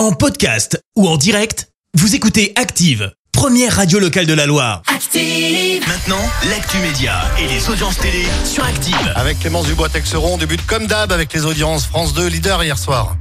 [0.00, 4.80] En podcast ou en direct, vous écoutez Active, première radio locale de la Loire.
[4.86, 5.86] Active.
[5.86, 9.12] Maintenant, l'actu média et les audiences télé sur Active.
[9.14, 13.14] Avec Clémence Dubois-Texeron, on débute comme d'hab avec les audiences France 2 leader hier soir.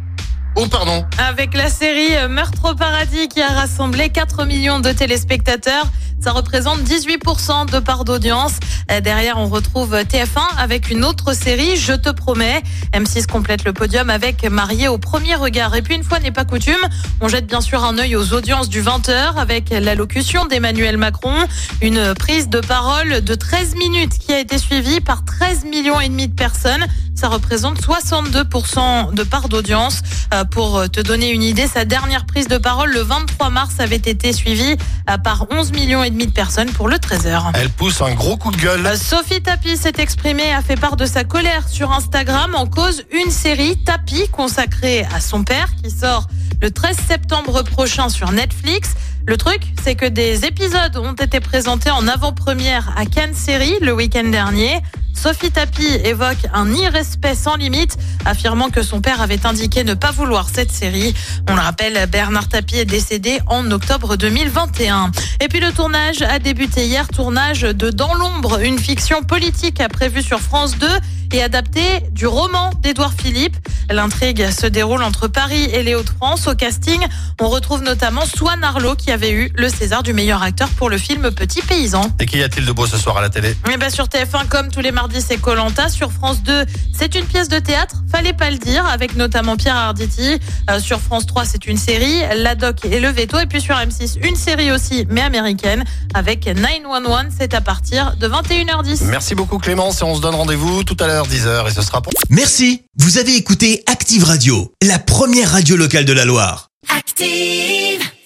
[0.56, 4.94] Oh pardon, Avec la série euh, Meurtre au paradis qui a rassemblé 4 millions de
[4.94, 5.86] téléspectateurs,
[6.22, 8.54] ça représente 18% de part d'audience.
[8.92, 12.62] Euh, Derrière, on retrouve TF1 avec une autre série, Je te promets.
[12.94, 15.76] M6 complète le podium avec Marié au premier regard.
[15.76, 16.76] Et puis, une fois n'est pas coutume,
[17.22, 21.36] on jette bien sûr un œil aux audiences du 20h avec l'allocution d'Emmanuel Macron,
[21.82, 25.49] une prise de parole de 13 minutes qui a été suivie par 13
[25.90, 26.86] millions et demi de personnes.
[27.16, 30.02] Ça représente 62% de part d'audience.
[30.34, 33.96] Euh, Pour te donner une idée, sa dernière prise de parole le 23 mars avait
[33.96, 34.76] été suivie
[35.10, 37.52] euh, par 11 millions et demi de personnes pour le 13h.
[37.56, 38.86] elle pousse un gros coup de gueule.
[38.86, 43.04] Euh, Sophie Tapi s'est exprimée, a fait part de sa colère sur Instagram en cause
[43.12, 46.28] une série Tapi consacrée à son père qui sort
[46.62, 48.92] le 13 septembre prochain sur Netflix.
[49.26, 53.94] Le truc, c'est que des épisodes ont été présentés en avant-première à Cannes Série le
[53.94, 54.80] week-end dernier.
[55.22, 60.12] Sophie Tapi évoque un irrespect sans limite, affirmant que son père avait indiqué ne pas
[60.12, 61.14] vouloir cette série.
[61.50, 65.12] On le rappelle, Bernard Tapie est décédé en octobre 2021.
[65.42, 70.24] Et puis le tournage a débuté hier, tournage de Dans l'ombre, une fiction politique prévue
[70.24, 70.88] sur France 2
[71.32, 73.56] et adaptée du roman d'Édouard Philippe.
[73.90, 76.48] L'intrigue se déroule entre Paris et les Hauts-de-France.
[76.48, 77.00] Au casting,
[77.42, 80.98] on retrouve notamment Swan Arlo qui avait eu le César du meilleur acteur pour le
[80.98, 82.02] film Petit Paysan.
[82.20, 83.56] Et qu'y a-t-il de beau ce soir à la télé?
[83.72, 85.90] Eh ben sur TF1, comme tous les mardis, c'est Colanta.
[85.90, 89.78] Sur France 2, c'est une pièce de théâtre, fallait pas le dire, avec notamment Pierre
[89.78, 90.40] Arditi.
[90.70, 93.40] Euh, sur France 3, c'est une série, La Doc et le Veto.
[93.40, 95.84] Et puis sur M6, une série aussi, mais américaine,
[96.14, 97.34] avec 911.
[97.38, 99.06] C'est à partir de 21h10.
[99.06, 102.02] Merci beaucoup Clémence et on se donne rendez-vous tout à l'heure 10h et ce sera
[102.02, 102.14] pour...
[102.30, 106.70] Merci, vous avez écouté Active Radio, la première radio locale de la Loire.
[106.90, 108.09] Active.